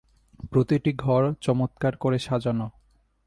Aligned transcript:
প্রতিটি 0.51 0.91
ঘর 0.93 1.21
চমৎকার 1.41 1.93
করে 1.97 2.19
সাজানো। 2.19 2.67